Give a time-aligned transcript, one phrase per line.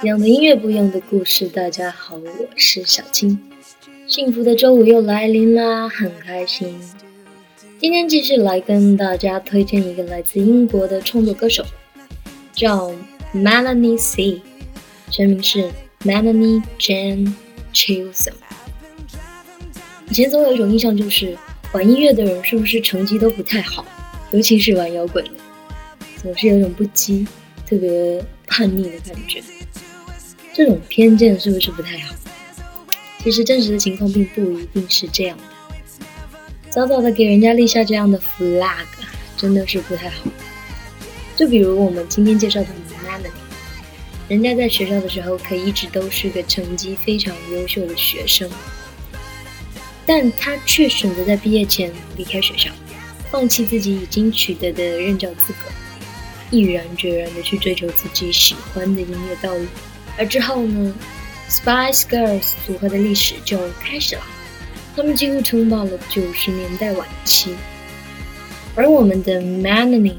[0.00, 1.48] 一样的音乐，不一样的故事。
[1.48, 3.36] 大家好，我是小青。
[4.06, 6.78] 幸福的周五又来临啦，很开心。
[7.80, 11.64] 今天继续来跟大家推荐一个来自英国的创作歌手，
[12.52, 12.92] 叫
[13.34, 14.40] Melanie C，
[15.10, 15.68] 全名是
[16.04, 17.32] Melanie Jane
[17.74, 18.34] Chilson。
[20.08, 21.36] 以前总有一种印象，就是
[21.72, 23.84] 玩音乐的人是不是成绩都不太好，
[24.30, 25.32] 尤其是玩摇滚的，
[26.22, 27.26] 总是有种不羁、
[27.66, 29.42] 特别叛逆的感觉。
[30.58, 32.12] 这种偏见是不是不太好？
[33.22, 35.44] 其实真实的情况并不一定是这样的。
[36.68, 38.84] 早早的给人家立下这样的 flag，
[39.36, 40.16] 真的是不太好。
[41.36, 43.30] 就比如我们今天介绍的 Melanie，
[44.26, 48.50] 人家在学校的时候可一直都是个成绩非常优秀的学生，
[50.04, 52.68] 但他却选择在毕业前离开学校，
[53.30, 55.70] 放弃自己已经取得的任教资格，
[56.50, 59.64] 毅然决然的去追求自己喜欢的音乐道路。
[60.18, 60.94] 而之后呢
[61.48, 64.22] ，Spice Girls 组合的历史就开始了。
[64.96, 67.54] 他们几乎称霸了九十年代晚期。
[68.74, 70.16] 而我们的 Melanie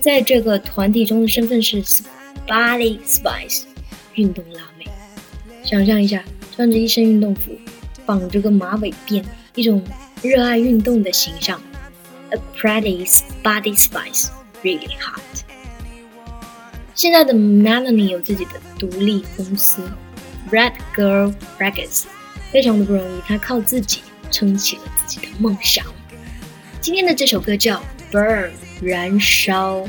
[0.00, 1.82] 在这个团体中的身份是
[2.46, 3.62] Body Spice
[4.14, 4.86] 运动辣妹。
[5.64, 7.50] 想象一下，穿着一身运动服，
[8.06, 9.82] 绑着个马尾辫，一种
[10.22, 11.60] 热爱运动的形象。
[12.30, 13.06] A pretty
[13.42, 14.28] Body Spice,
[14.62, 15.43] really hot.
[16.94, 19.82] 现在的 Melanie 有自己的独立公司
[20.50, 22.04] Red Girl Records，
[22.52, 24.00] 非常的不容易，她靠自己
[24.30, 25.84] 撑起了自己的梦想。
[26.80, 28.50] 今天的这首歌叫 Burn
[28.80, 29.84] 燃烧，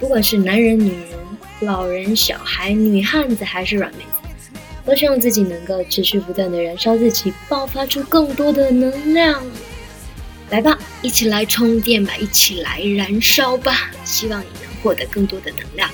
[0.00, 1.18] 不管是男人、女人、
[1.60, 9.44] 老人、小孩、女汉子还是软妹子，都希望自己能够持续不断的燃烧自己，爆发出更多的能量。
[10.48, 15.90] 来吧，一起来充电吧，一起来燃烧吧，希望你能获得更多的能量。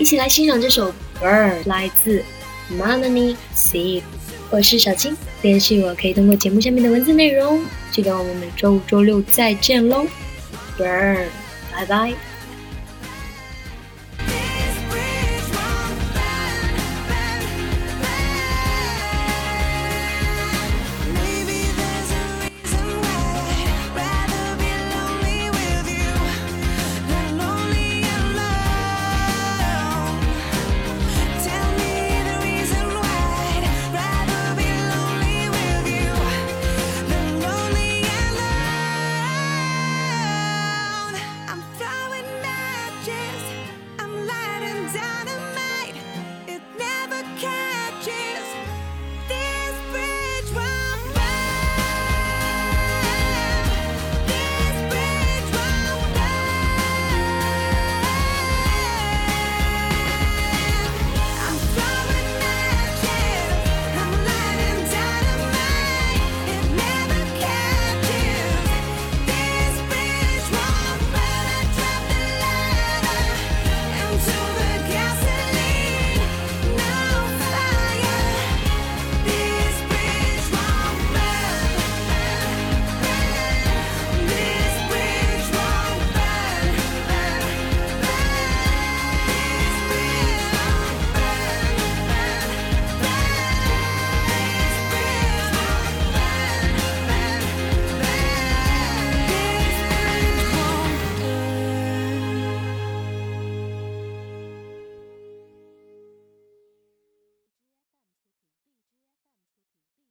[0.00, 0.90] 一起来欣赏这首
[1.22, 2.24] 《Bird》，来自
[2.72, 4.02] Melanie C。
[4.48, 7.62] 我是小青，联系我可以通过节目下面的文字内容。
[7.90, 10.06] 记得我们每周五、周六再见喽，
[10.82, 11.16] 《Burn》，
[11.74, 12.14] 拜拜。